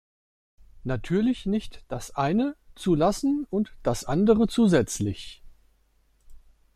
[0.83, 5.43] Natürlich nicht das eine zu lassen und das andere zusätzlich.